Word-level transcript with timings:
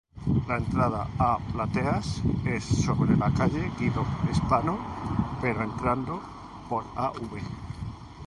La 0.49 0.55
entrada 0.59 0.99
a 1.23 1.27
plateas 1.49 2.07
es 2.53 2.63
sobre 2.85 3.15
la 3.17 3.29
calle 3.35 3.69
Guido 3.79 4.03
Spano, 4.33 4.75
pero 5.43 5.61
entrando 5.61 6.19
por 6.69 6.85
Av. 6.95 7.21